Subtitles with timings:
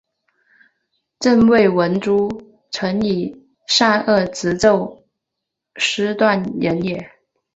[1.19, 5.03] 朕未闻诸臣以善恶直奏
[5.77, 7.11] 斯断人也！